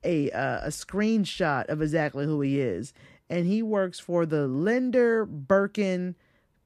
[0.03, 2.93] a uh, a screenshot of exactly who he is,
[3.29, 6.15] and he works for the Linder Birkin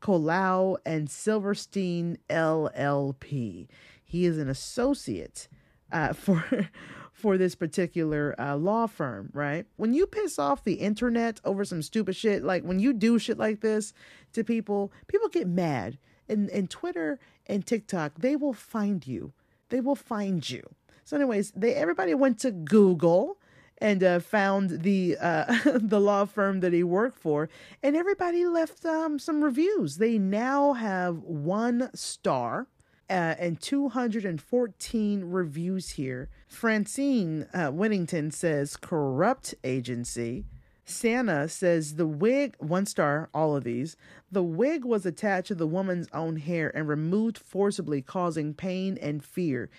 [0.02, 3.68] Colau and Silverstein LLP.
[4.04, 5.48] He is an associate
[5.92, 6.70] uh, for
[7.12, 9.68] for this particular uh, law firm, right?
[9.76, 13.38] When you piss off the internet over some stupid shit, like when you do shit
[13.38, 13.94] like this
[14.34, 16.00] to people, people get mad.
[16.28, 19.34] And, and Twitter and TikTok, they will find you.
[19.70, 20.64] They will find you.
[21.04, 23.38] So, anyways, they everybody went to Google
[23.82, 27.50] and uh, found the uh, the law firm that he worked for,
[27.84, 29.98] and everybody left um, some reviews.
[29.98, 32.68] They now have one star
[33.10, 36.30] uh, and 214 reviews here.
[36.48, 40.46] Francine uh, Whittington says corrupt agency.
[40.86, 43.98] Santa says the wig, one star, all of these.
[44.32, 49.24] The wig was attached to the woman's own hair and removed forcibly, causing pain and
[49.24, 49.70] fear.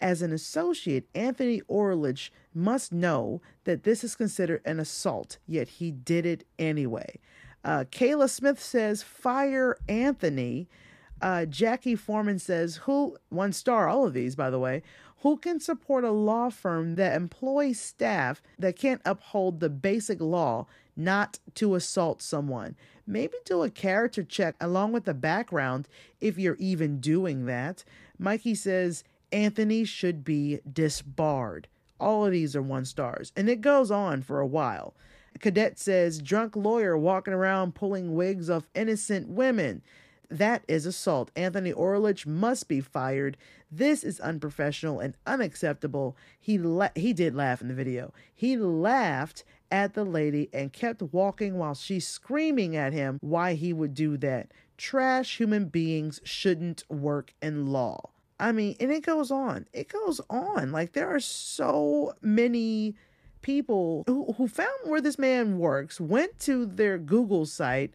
[0.00, 5.90] As an associate, Anthony Orlich must know that this is considered an assault, yet he
[5.90, 7.18] did it anyway.
[7.64, 10.68] Uh, Kayla Smith says, Fire Anthony.
[11.20, 14.82] Uh, Jackie Foreman says, Who, one star, all of these, by the way,
[15.22, 20.66] who can support a law firm that employs staff that can't uphold the basic law
[20.94, 22.76] not to assault someone?
[23.06, 25.88] Maybe do a character check along with the background
[26.20, 27.82] if you're even doing that.
[28.18, 29.02] Mikey says,
[29.36, 31.68] Anthony should be disbarred.
[32.00, 34.94] All of these are one stars, and it goes on for a while.
[35.40, 39.82] Cadet says, drunk lawyer walking around pulling wigs off innocent women.
[40.30, 41.30] That is assault.
[41.36, 43.36] Anthony Orlich must be fired.
[43.70, 46.16] This is unprofessional and unacceptable.
[46.40, 48.14] He la- he did laugh in the video.
[48.34, 53.74] He laughed at the lady and kept walking while she's screaming at him why he
[53.74, 54.50] would do that.
[54.78, 58.12] Trash human beings shouldn't work in law.
[58.38, 59.66] I mean, and it goes on.
[59.72, 60.72] It goes on.
[60.72, 62.96] Like there are so many
[63.42, 67.92] people who, who found where this man works, went to their Google site,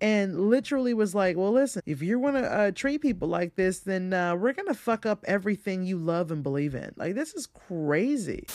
[0.00, 3.80] and literally was like, well, listen, if you want to uh, treat people like this,
[3.80, 6.92] then uh, we're to fuck up everything you love and believe in.
[6.96, 8.46] Like, this is crazy.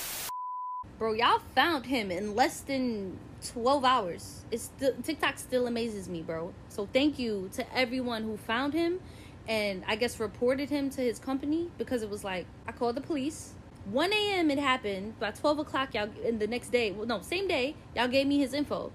[0.98, 3.18] Bro, y'all found him in less than
[3.54, 4.46] 12 hours.
[4.52, 4.72] It's
[5.04, 6.54] TikTok still amazes me, bro.
[6.70, 9.00] So thank you to everyone who found him
[9.48, 13.02] and I guess reported him to his company because it was like I called the
[13.02, 13.54] police.
[13.86, 14.52] 1 a.m.
[14.52, 15.18] it happened.
[15.20, 18.38] By 12 o'clock, y'all in the next day, well, no, same day, y'all gave me
[18.38, 18.92] his info.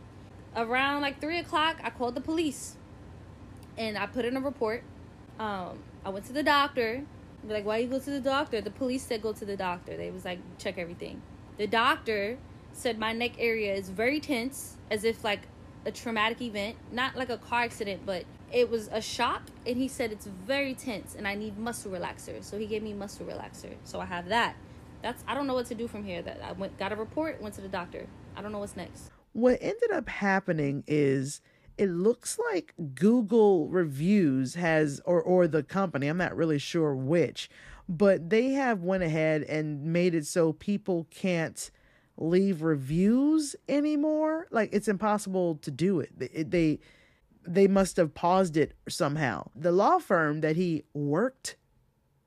[0.54, 2.76] Around like 3 o'clock, I called the police
[3.78, 4.82] and I put in a report.
[5.38, 7.04] Um, I went to the doctor.
[7.48, 8.60] Like, why you go to the doctor?
[8.60, 9.96] The police said go to the doctor.
[9.96, 11.22] They was like check everything.
[11.56, 12.38] The doctor
[12.72, 15.40] said my neck area is very tense, as if like
[15.84, 19.88] a traumatic event, not like a car accident, but it was a shock and he
[19.88, 22.42] said it's very tense and I need muscle relaxer.
[22.44, 23.74] So he gave me muscle relaxer.
[23.84, 24.54] So I have that.
[25.02, 26.22] That's I don't know what to do from here.
[26.22, 28.06] That I went got a report, went to the doctor.
[28.36, 29.10] I don't know what's next.
[29.32, 31.40] What ended up happening is
[31.78, 37.50] it looks like Google reviews has or or the company, I'm not really sure which,
[37.88, 41.70] but they have went ahead and made it so people can't
[42.16, 44.46] leave reviews anymore.
[44.50, 46.10] Like it's impossible to do it.
[46.16, 46.80] They, they
[47.46, 49.50] they must have paused it somehow.
[49.54, 51.56] The law firm that he worked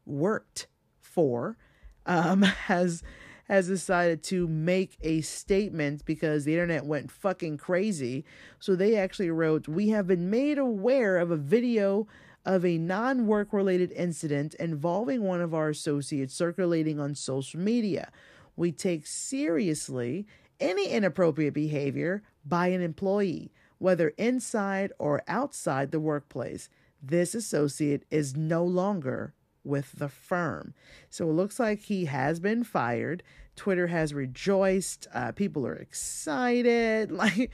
[0.06, 0.68] worked
[1.02, 1.58] for
[2.06, 3.04] um, has
[3.48, 8.26] has decided to make a statement because the internet went fucking crazy.
[8.60, 12.08] So they actually wrote, "We have been made aware of a video
[12.44, 18.12] of a non-work related incident involving one of our associates circulating on social media.
[18.56, 20.28] We take seriously
[20.60, 26.70] any inappropriate behavior by an employee." Whether inside or outside the workplace.
[27.02, 29.34] This associate is no longer
[29.64, 30.74] with the firm.
[31.10, 33.24] So it looks like he has been fired.
[33.56, 35.08] Twitter has rejoiced.
[35.14, 37.12] Uh, people are excited.
[37.16, 37.52] Like,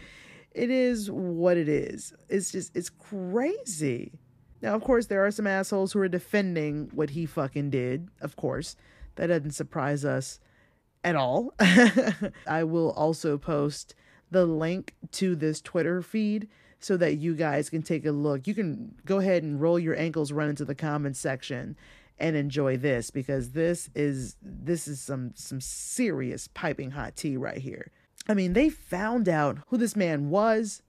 [0.52, 2.14] it is what it is.
[2.28, 4.12] It's just, it's crazy.
[4.62, 8.10] Now, of course, there are some assholes who are defending what he fucking did.
[8.20, 8.76] Of course,
[9.16, 10.40] that doesn't surprise us
[11.04, 11.54] at all.
[12.48, 13.96] I will also post
[14.32, 16.48] the link to this Twitter feed
[16.80, 18.48] so that you guys can take a look.
[18.48, 21.78] You can go ahead and roll your ankles, run into the comments section
[22.18, 27.58] and enjoy this because this is this is some some serious piping hot tea right
[27.58, 27.92] here.
[28.28, 30.82] I mean, they found out who this man was.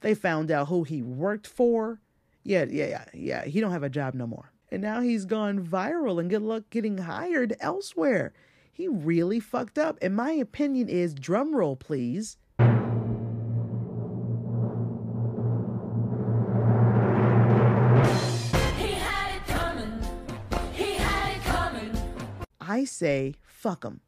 [0.00, 2.00] They found out who he worked for.
[2.44, 3.44] Yeah, yeah, yeah, yeah.
[3.44, 4.52] He don't have a job no more.
[4.70, 8.32] And now he's gone viral and good luck getting hired elsewhere.
[8.72, 9.98] He really fucked up.
[10.00, 12.36] And my opinion is drum roll, please.
[22.78, 24.00] I say, fuck them.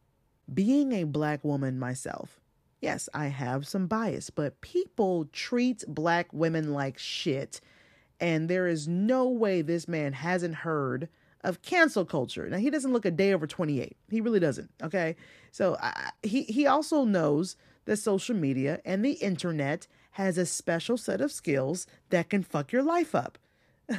[0.52, 2.40] Being a black woman myself,
[2.80, 7.61] yes, I have some bias, but people treat black women like shit.
[8.20, 11.09] And there is no way this man hasn't heard
[11.42, 12.48] of cancel culture.
[12.48, 13.96] Now, he doesn't look a day over 28.
[14.09, 14.70] He really doesn't.
[14.83, 15.16] Okay.
[15.52, 15.76] So
[16.22, 17.56] he, he also knows
[17.87, 22.72] that social media and the internet has a special set of skills that can fuck
[22.72, 23.38] your life up.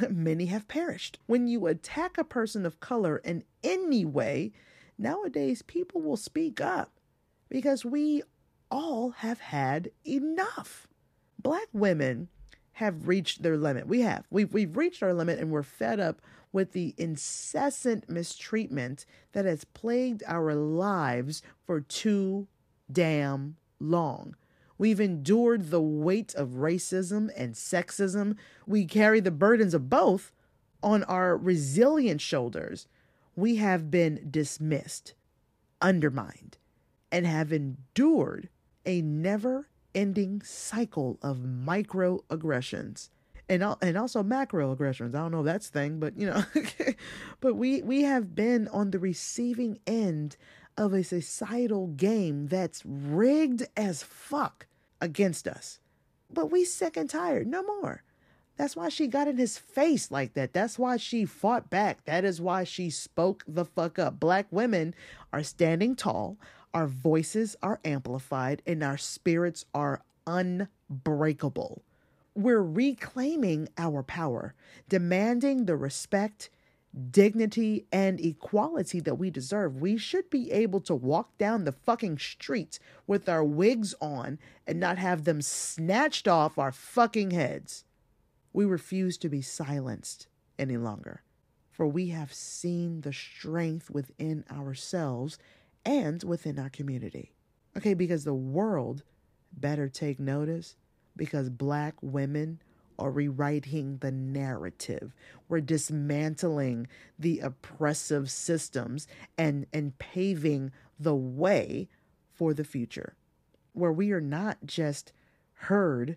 [0.10, 1.18] many have perished.
[1.26, 4.52] When you attack a person of color in any way,
[4.98, 6.92] nowadays people will speak up
[7.48, 8.22] because we
[8.70, 10.88] all have had enough.
[11.38, 12.28] Black women
[12.74, 13.86] have reached their limit.
[13.86, 14.24] We have.
[14.30, 19.64] We've, we've reached our limit and we're fed up with the incessant mistreatment that has
[19.64, 22.46] plagued our lives for too
[22.90, 24.36] damn long.
[24.82, 28.36] We've endured the weight of racism and sexism.
[28.66, 30.32] We carry the burdens of both
[30.82, 32.88] on our resilient shoulders.
[33.36, 35.14] We have been dismissed,
[35.80, 36.58] undermined,
[37.12, 38.48] and have endured
[38.84, 43.10] a never ending cycle of microaggressions
[43.48, 45.14] and and also macroaggressions.
[45.14, 46.44] I don't know if that's thing, but you know,
[47.40, 50.36] but we we have been on the receiving end
[50.76, 54.66] of a societal game that's rigged as fuck
[55.02, 55.80] against us.
[56.32, 57.46] But we sick and tired.
[57.46, 58.02] No more.
[58.56, 60.52] That's why she got in his face like that.
[60.52, 62.04] That's why she fought back.
[62.04, 64.20] That is why she spoke the fuck up.
[64.20, 64.94] Black women
[65.32, 66.36] are standing tall.
[66.72, 71.82] Our voices are amplified and our spirits are unbreakable.
[72.34, 74.54] We're reclaiming our power,
[74.88, 76.48] demanding the respect
[77.10, 79.80] dignity and equality that we deserve.
[79.80, 84.78] We should be able to walk down the fucking streets with our wigs on and
[84.78, 87.84] not have them snatched off our fucking heads.
[88.52, 90.26] We refuse to be silenced
[90.58, 91.22] any longer,
[91.70, 95.38] for we have seen the strength within ourselves
[95.84, 97.32] and within our community.
[97.76, 99.02] Okay, because the world
[99.52, 100.76] better take notice
[101.16, 102.60] because black women
[103.02, 105.14] are rewriting the narrative.
[105.48, 106.88] We're dismantling
[107.18, 111.88] the oppressive systems and, and paving the way
[112.32, 113.16] for the future,
[113.72, 115.12] where we are not just
[115.54, 116.16] heard,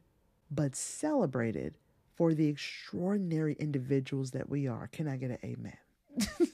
[0.50, 1.78] but celebrated
[2.14, 4.88] for the extraordinary individuals that we are.
[4.88, 5.78] Can I get an amen?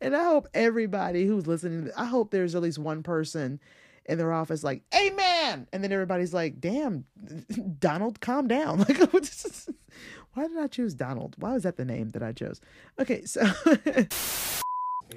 [0.00, 3.60] and I hope everybody who's listening, I hope there's at least one person
[4.06, 5.66] in their office like, amen.
[5.72, 7.04] And then everybody's like, damn,
[7.78, 8.78] Donald, calm down.
[8.88, 8.98] Like,
[10.34, 11.36] why did I choose Donald?
[11.38, 12.60] Why was that the name that I chose?
[12.98, 13.42] Okay, so.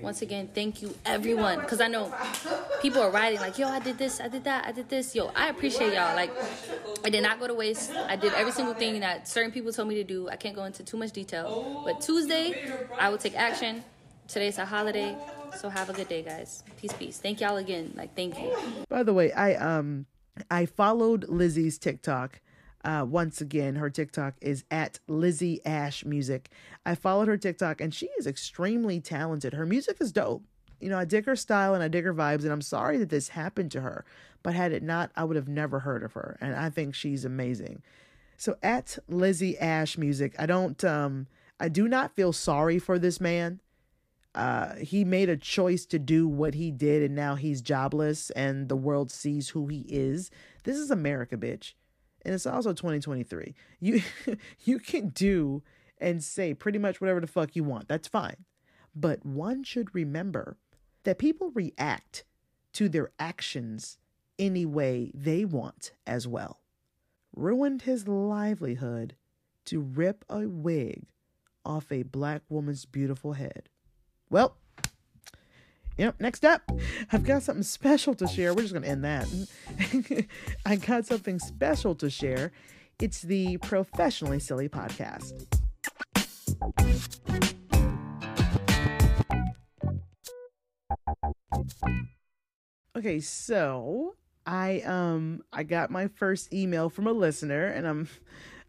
[0.01, 2.13] Once again, thank you everyone, because I know
[2.81, 5.31] people are writing like, "Yo, I did this, I did that, I did this." Yo,
[5.35, 6.15] I appreciate y'all.
[6.15, 6.31] Like,
[7.05, 7.91] I did not go to waste.
[7.91, 10.27] I did every single thing that certain people told me to do.
[10.27, 12.69] I can't go into too much detail, but Tuesday,
[12.99, 13.83] I will take action.
[14.27, 15.15] Today's a holiday,
[15.55, 16.63] so have a good day, guys.
[16.77, 17.19] Peace, peace.
[17.19, 17.93] Thank y'all again.
[17.95, 18.55] Like, thank you.
[18.89, 20.05] By the way, I um
[20.49, 22.41] I followed Lizzy's TikTok.
[22.83, 26.49] Uh, once again, her TikTok is at Lizzy Ash Music.
[26.85, 29.53] I followed her TikTok and she is extremely talented.
[29.53, 30.43] Her music is dope.
[30.79, 33.09] You know, I dig her style and I dig her vibes, and I'm sorry that
[33.09, 34.05] this happened to her.
[34.43, 36.37] But had it not, I would have never heard of her.
[36.39, 37.81] And I think she's amazing.
[38.37, 41.27] So at Lizzy Ash Music, I don't um
[41.59, 43.61] I do not feel sorry for this man.
[44.35, 48.69] Uh, he made a choice to do what he did, and now he's jobless, and
[48.69, 50.29] the world sees who he is.
[50.63, 51.73] This is America, bitch
[52.25, 53.53] and it's also 2023.
[53.79, 54.01] You
[54.65, 55.63] you can do
[55.99, 57.87] and say pretty much whatever the fuck you want.
[57.87, 58.43] That's fine.
[58.93, 60.57] But one should remember
[61.03, 62.25] that people react
[62.73, 63.97] to their actions
[64.39, 66.61] any way they want as well.
[67.35, 69.15] Ruined his livelihood
[69.65, 71.05] to rip a wig
[71.63, 73.69] off a black woman's beautiful head.
[74.29, 74.57] Well,
[75.97, 76.61] Yep, next up,
[77.13, 78.53] I've got something special to share.
[78.53, 80.27] We're just going to end that.
[80.65, 82.51] I got something special to share.
[82.99, 85.31] It's the Professionally Silly podcast.
[92.97, 98.07] Okay, so I um I got my first email from a listener and I'm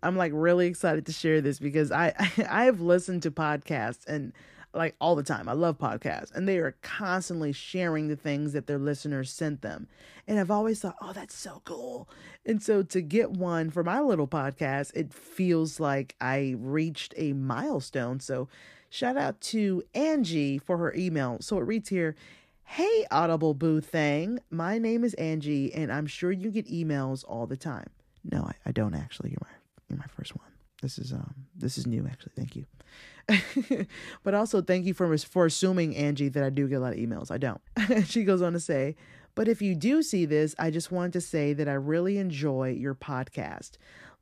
[0.03, 2.15] I'm like really excited to share this because I
[2.49, 4.33] I have listened to podcasts and
[4.77, 5.49] like all the time.
[5.49, 9.89] I love podcasts and they are constantly sharing the things that their listeners sent them.
[10.27, 12.09] And I've always thought, oh, that's so cool.
[12.45, 17.33] And so to get one for my little podcast, it feels like I reached a
[17.33, 18.21] milestone.
[18.21, 18.49] So
[18.91, 21.39] shout out to Angie for her email.
[21.41, 22.15] So it reads here,
[22.69, 24.41] Hey, Audible Boo Thing.
[24.51, 27.89] My name is Angie, and I'm sure you get emails all the time.
[28.25, 29.31] No, I, I don't actually.
[29.31, 29.57] You're my,
[29.89, 30.49] you're my first one.
[30.83, 32.33] This is um this is new actually.
[32.37, 32.67] Thank you.
[34.23, 36.99] but also thank you for for assuming Angie that I do get a lot of
[36.99, 37.31] emails.
[37.31, 37.61] I don't.
[38.07, 38.97] she goes on to say,
[39.35, 42.71] but if you do see this, I just wanted to say that I really enjoy
[42.71, 43.73] your podcast.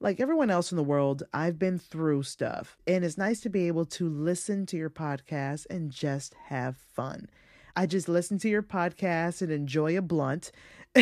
[0.01, 3.69] Like everyone else in the world, I've been through stuff, and it's nice to be
[3.69, 7.29] able to listen to your podcast and just have fun.
[7.77, 10.53] I just listen to your podcast and enjoy a blunt.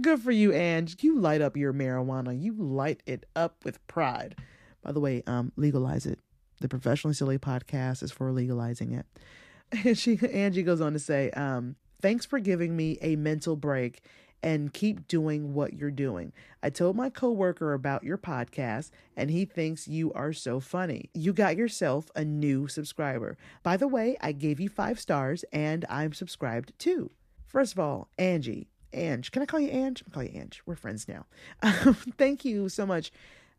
[0.00, 1.02] Good for you, Ange.
[1.02, 2.40] You light up your marijuana.
[2.40, 4.36] You light it up with pride.
[4.82, 6.18] By the way, um, legalize it.
[6.60, 9.06] The Professionally Silly podcast is for legalizing it.
[9.84, 14.02] And she Angie goes on to say, um, thanks for giving me a mental break
[14.42, 16.32] and keep doing what you're doing.
[16.62, 21.08] I told my coworker about your podcast and he thinks you are so funny.
[21.14, 23.38] You got yourself a new subscriber.
[23.62, 27.10] By the way, I gave you 5 stars and I'm subscribed too.
[27.46, 30.02] First of all, Angie, Ange, can I call you Ange?
[30.06, 30.60] I'll call you Ange.
[30.66, 31.26] We're friends now.
[31.62, 33.12] Um, thank you so much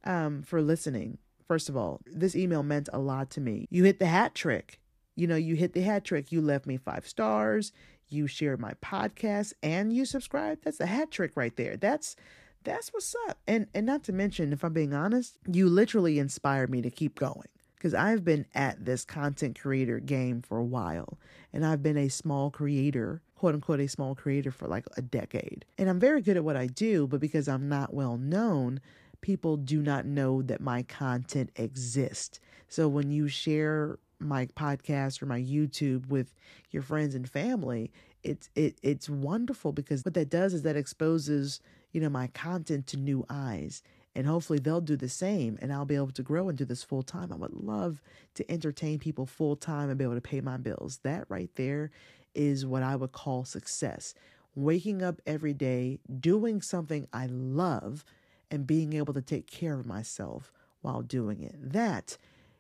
[0.04, 1.18] um, for listening.
[1.48, 3.68] First of all, this email meant a lot to me.
[3.70, 4.80] You hit the hat trick.
[5.16, 6.32] You know, you hit the hat trick.
[6.32, 7.72] You left me five stars.
[8.10, 10.64] You shared my podcast and you subscribed.
[10.64, 11.78] That's a hat trick right there.
[11.78, 12.16] That's
[12.64, 13.40] that's what's up.
[13.48, 17.20] And and not to mention, if I'm being honest, you literally inspired me to keep
[17.20, 21.20] going because I've been at this content creator game for a while
[21.52, 25.66] and I've been a small creator, quote unquote, a small creator for like a decade.
[25.78, 28.80] And I'm very good at what I do, but because I'm not well known,
[29.24, 32.40] people do not know that my content exists.
[32.68, 36.36] So when you share my podcast or my YouTube with
[36.70, 37.92] your friends and family,
[38.22, 41.60] it's it it's wonderful because what that does is that exposes,
[41.92, 43.82] you know, my content to new eyes.
[44.16, 46.84] And hopefully they'll do the same and I'll be able to grow and do this
[46.84, 47.34] full time.
[47.34, 48.00] I would love
[48.36, 51.00] to entertain people full time and be able to pay my bills.
[51.02, 51.90] That right there
[52.36, 54.14] is what I would call success.
[54.56, 58.06] Waking up every day, doing something I love
[58.54, 61.56] and being able to take care of myself while doing it.
[61.60, 62.18] That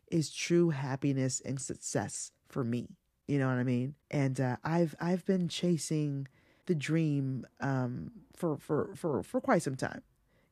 [0.09, 2.87] is true happiness and success for me.
[3.27, 3.93] You know what I mean?
[4.09, 6.27] And uh, I've I've been chasing
[6.65, 10.01] the dream um, for for for for quite some time.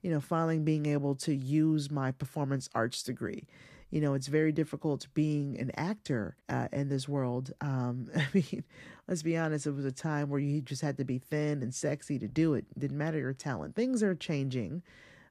[0.04, 3.48] You know, finally being able to use my performance arts degree.
[3.89, 7.52] You know, it's very difficult being an actor uh, in this world.
[7.62, 8.64] Um, I mean,
[9.08, 11.74] let's be honest, it was a time where you just had to be thin and
[11.74, 12.66] sexy to do it.
[12.70, 13.76] it didn't matter your talent.
[13.76, 14.84] Things are changing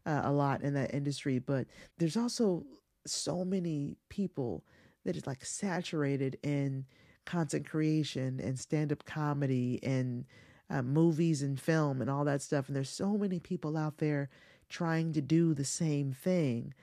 [0.06, 1.66] uh, a lot in that industry, but
[1.98, 2.64] there's also
[3.06, 4.64] so many people
[5.04, 6.84] that is like saturated in
[7.26, 10.24] content creation and stand up comedy and
[10.68, 12.68] uh, movies and film and all that stuff.
[12.68, 14.28] And there's so many people out there
[14.68, 16.74] trying to do the same thing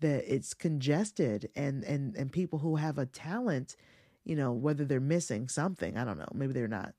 [0.00, 3.76] that it's congested and, and, and people who have a talent,
[4.24, 6.94] you know, whether they're missing something, I don't know, maybe they're not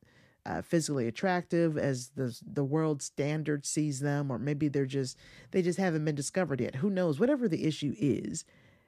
[0.45, 5.17] uh, physically attractive as the the world standard sees them, or maybe they're just
[5.51, 6.75] they just haven't been discovered yet.
[6.75, 7.19] Who knows?
[7.19, 8.45] Whatever the issue is,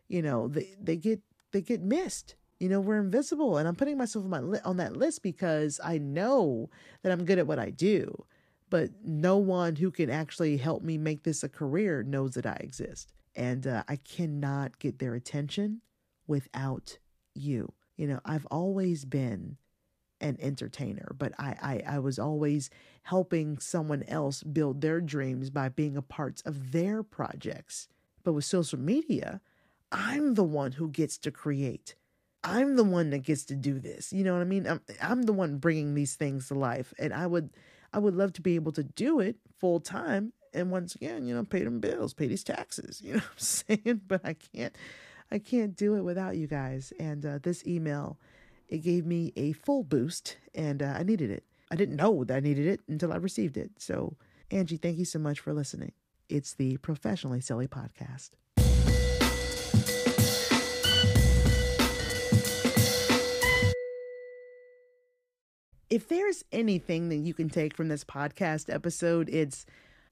[0.08, 3.98] you know, they they get they get missed you know we're invisible and i'm putting
[3.98, 6.70] myself on my li- on that list because i know
[7.02, 8.26] that i'm good at what i do
[8.70, 12.58] but no one who can actually help me make this a career knows that i
[12.62, 15.82] exist and uh, i cannot get their attention
[16.28, 16.98] without
[17.34, 19.58] you you know i've always been
[20.24, 22.70] an entertainer but I, I i was always
[23.04, 27.88] helping someone else build their dreams by being a part of their projects
[28.24, 29.42] but with social media
[29.92, 31.96] i'm the one who gets to create
[32.44, 34.12] I'm the one that gets to do this.
[34.12, 34.68] You know what I mean?
[34.68, 37.52] I'm, I'm the one bringing these things to life, and I would
[37.94, 40.34] I would love to be able to do it full time.
[40.54, 43.02] And once again, you know, pay them bills, pay these taxes.
[43.04, 44.02] You know what I'm saying?
[44.08, 44.76] But I can't
[45.32, 46.92] I can't do it without you guys.
[47.00, 48.20] And uh, this email
[48.74, 51.44] it gave me a full boost, and uh, I needed it.
[51.70, 53.70] I didn't know that I needed it until I received it.
[53.78, 54.18] So,
[54.50, 55.92] Angie, thank you so much for listening.
[56.28, 58.32] It's the Professionally Silly Podcast.
[65.92, 69.68] if there's anything that you can take from this podcast episode, it's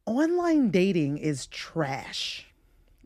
[0.06, 2.51] online dating is trash.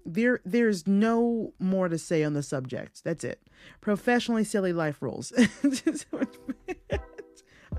[0.05, 3.03] There there's no more to say on the subject.
[3.03, 3.41] That's it.
[3.81, 5.33] Professionally silly life rules.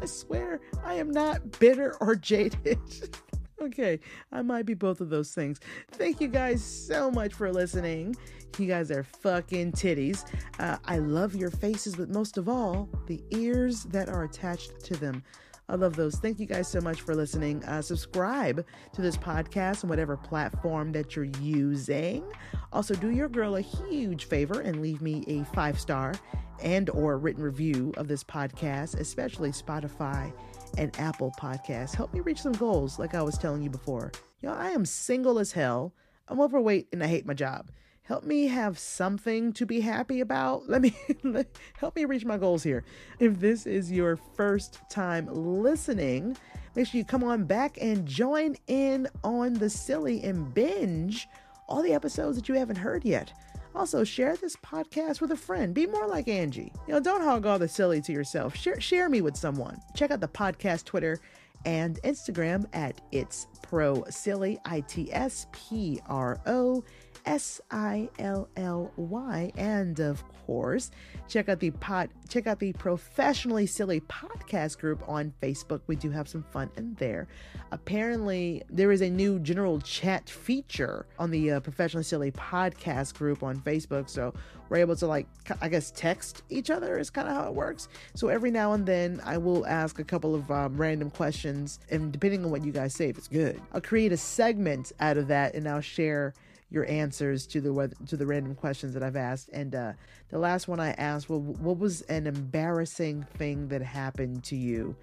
[0.01, 2.79] I swear I am not bitter or jaded.
[3.63, 4.01] okay,
[4.33, 5.61] I might be both of those things.
[5.93, 8.17] Thank you guys so much for listening.
[8.59, 10.25] You guys are fucking titties.
[10.59, 14.97] Uh, I love your faces, but most of all, the ears that are attached to
[14.97, 15.23] them.
[15.69, 16.17] I love those.
[16.17, 17.65] Thank you guys so much for listening.
[17.65, 22.25] Uh, subscribe to this podcast on whatever platform that you're using.
[22.73, 26.15] Also, do your girl a huge favor and leave me a five star
[26.63, 30.33] and or written review of this podcast, especially Spotify
[30.79, 31.95] and Apple Podcasts.
[31.95, 34.13] Help me reach some goals, like I was telling you before.
[34.43, 35.95] Y'all, I am single as hell.
[36.29, 37.71] I'm overweight and I hate my job
[38.07, 40.69] help me have something to be happy about.
[40.69, 40.97] Let me
[41.79, 42.85] help me reach my goals here.
[43.19, 46.37] If this is your first time listening,
[46.75, 51.27] make sure you come on back and join in on the silly and binge
[51.69, 53.33] all the episodes that you haven't heard yet.
[53.75, 55.75] Also, share this podcast with a friend.
[55.75, 56.73] Be more like Angie.
[56.87, 58.57] You know, don't hog all the silly to yourself.
[58.57, 59.79] Share, share me with someone.
[59.95, 61.19] Check out the podcast Twitter
[61.67, 66.85] and Instagram at It's Pro Silly, I T S P R O
[67.27, 69.53] S I L L Y.
[69.57, 70.91] And of course,
[71.29, 75.81] check out the pod, check out the Professionally Silly podcast group on Facebook.
[75.87, 77.27] We do have some fun in there.
[77.73, 83.43] Apparently, there is a new general chat feature on the uh, Professionally Silly podcast group
[83.43, 84.09] on Facebook.
[84.09, 84.33] So
[84.69, 85.27] we're able to like,
[85.61, 87.89] I guess, text each other is kind of how it works.
[88.15, 92.13] So every now and then, I will ask a couple of um, random questions, and
[92.13, 95.29] depending on what you guys say, if it's good, I'll create a segment out of
[95.29, 96.35] that, and I'll share
[96.71, 99.51] your answers to the to the random questions that I've asked.
[99.53, 99.93] And uh,
[100.31, 104.97] the last one I asked, well, what was an embarrassing thing that happened to you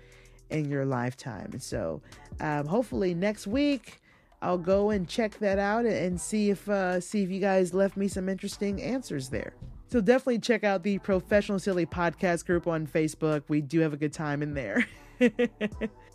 [0.49, 1.59] in your lifetime?
[1.59, 2.01] So,
[2.39, 3.99] um, hopefully next week.
[4.41, 7.95] I'll go and check that out and see if uh, see if you guys left
[7.95, 9.53] me some interesting answers there.
[9.87, 13.43] So definitely check out the Professional Silly Podcast group on Facebook.
[13.47, 14.85] We do have a good time in there.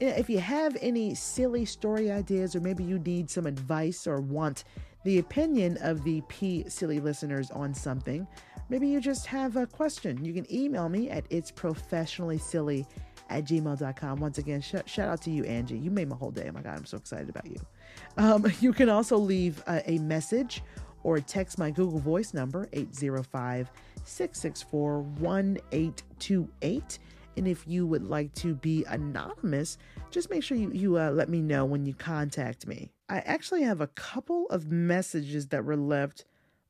[0.01, 4.65] if you have any silly story ideas, or maybe you need some advice or want
[5.09, 8.29] the opinion of the P Silly listeners on something,
[8.69, 10.23] maybe you just have a question.
[10.23, 12.87] You can email me at it's professionally silly
[13.31, 14.21] at gmail.com.
[14.21, 15.79] Once again, sh- shout out to you, Angie.
[15.79, 16.45] You made my whole day.
[16.47, 17.57] Oh my God, I'm so excited about you.
[18.19, 20.63] Um, you can also leave a message
[21.05, 23.71] or text my Google Voice number, 805
[24.05, 26.99] 664 1828.
[27.39, 29.79] And if you would like to be anonymous,
[30.11, 32.91] just make sure you, you uh, let me know when you contact me.
[33.09, 36.25] I actually have a couple of messages that were left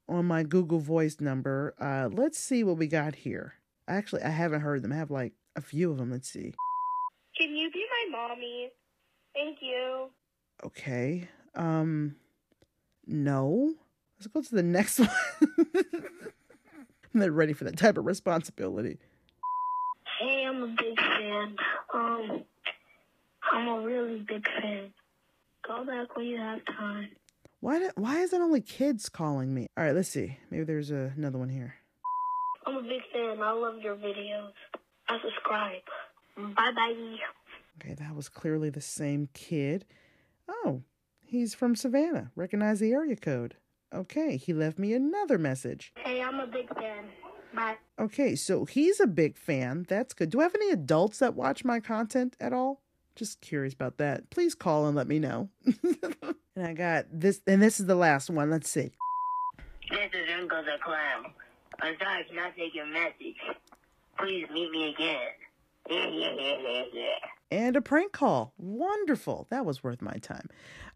[0.08, 1.74] on my Google Voice number.
[1.80, 3.54] Uh, let's see what we got here.
[3.88, 4.92] Actually, I haven't heard them.
[4.92, 6.12] I have like a few of them.
[6.12, 6.54] Let's see.
[7.36, 8.70] Can you be my mommy?
[9.34, 10.10] Thank you.
[10.64, 11.28] Okay.
[11.54, 12.16] Um,
[13.06, 13.74] no.
[14.18, 15.10] Let's go to the next one.
[17.14, 18.98] I'm not ready for that type of responsibility.
[20.20, 21.56] Hey, I'm a big fan.
[21.94, 22.44] Um,
[23.52, 24.92] I'm a really big fan.
[25.68, 27.10] Call back when you have time.
[27.60, 27.78] Why?
[27.78, 29.66] Do, why is it only kids calling me?
[29.76, 30.38] All right, let's see.
[30.50, 31.74] Maybe there's a, another one here.
[32.66, 33.42] I'm a big fan.
[33.42, 34.52] I love your videos.
[35.10, 35.82] I subscribe.
[36.38, 36.54] Mm.
[36.54, 37.16] Bye bye.
[37.80, 39.84] Okay, that was clearly the same kid.
[40.48, 40.84] Oh,
[41.20, 42.32] he's from Savannah.
[42.34, 43.56] Recognize the area code.
[43.94, 45.92] Okay, he left me another message.
[45.98, 47.04] Hey, I'm a big fan.
[47.54, 47.76] Bye.
[47.98, 49.84] Okay, so he's a big fan.
[49.86, 50.30] That's good.
[50.30, 52.80] Do I have any adults that watch my content at all?
[53.18, 54.30] Just curious about that.
[54.30, 55.48] Please call and let me know.
[55.66, 58.48] and I got this, and this is the last one.
[58.48, 58.92] Let's see.
[59.90, 61.32] This is Uncle the Clown.
[61.80, 63.34] I'm sorry for not taking your message.
[64.20, 65.30] Please meet me again.
[67.50, 68.52] And a prank call.
[68.58, 69.46] Wonderful.
[69.48, 70.48] That was worth my time.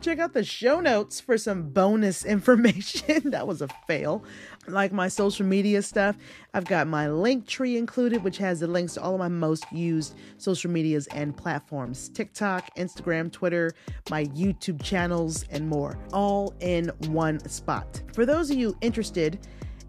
[0.02, 3.30] Check out the show notes for some bonus information.
[3.30, 4.22] that was a fail.
[4.66, 6.16] Like my social media stuff,
[6.52, 9.64] I've got my link tree included, which has the links to all of my most
[9.72, 13.72] used social medias and platforms TikTok, Instagram, Twitter,
[14.10, 18.02] my YouTube channels, and more, all in one spot.
[18.12, 19.38] For those of you interested,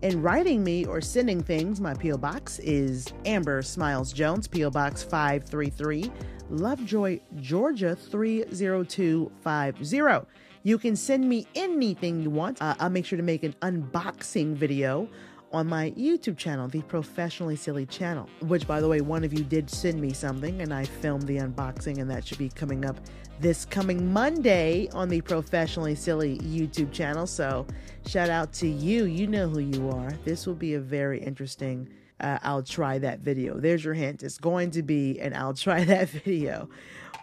[0.03, 2.17] in writing me or sending things, my P.O.
[2.17, 4.69] Box is Amber Smiles Jones, P.O.
[4.69, 6.11] Box 533,
[6.49, 10.27] Lovejoy, Georgia 30250.
[10.63, 12.61] You can send me anything you want.
[12.61, 15.07] Uh, I'll make sure to make an unboxing video
[15.53, 19.43] on my YouTube channel, the Professionally Silly channel, which, by the way, one of you
[19.43, 22.97] did send me something and I filmed the unboxing, and that should be coming up
[23.39, 27.27] this coming Monday on the Professionally Silly YouTube channel.
[27.27, 27.67] So,
[28.07, 29.05] shout out to you.
[29.05, 30.11] You know who you are.
[30.25, 31.87] This will be a very interesting.
[32.19, 33.59] Uh, I'll try that video.
[33.59, 34.23] There's your hint.
[34.23, 36.69] It's going to be an I'll try that video.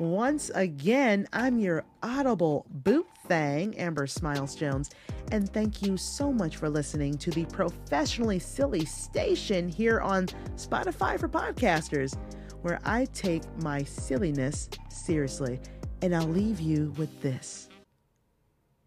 [0.01, 4.89] Once again, I'm your audible boot thang, Amber Smiles Jones,
[5.31, 11.21] and thank you so much for listening to the Professionally Silly station here on Spotify
[11.21, 12.17] for Podcasters,
[12.63, 15.61] where I take my silliness seriously.
[16.01, 17.69] And I'll leave you with this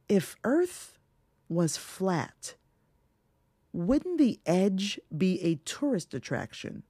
[0.10, 0.98] If Earth
[1.48, 2.56] was flat,
[3.72, 6.82] wouldn't the edge be a tourist attraction?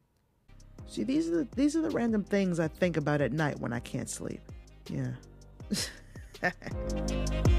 [0.88, 3.74] See, these are the, these are the random things I think about at night when
[3.74, 4.42] I can't sleep.
[4.90, 5.12] Yeah.